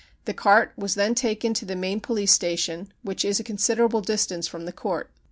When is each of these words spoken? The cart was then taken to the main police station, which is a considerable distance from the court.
The 0.25 0.33
cart 0.33 0.73
was 0.75 0.95
then 0.95 1.13
taken 1.13 1.53
to 1.53 1.63
the 1.63 1.75
main 1.75 1.99
police 1.99 2.31
station, 2.31 2.91
which 3.03 3.23
is 3.23 3.39
a 3.39 3.43
considerable 3.43 4.01
distance 4.01 4.47
from 4.47 4.65
the 4.65 4.73
court. 4.73 5.11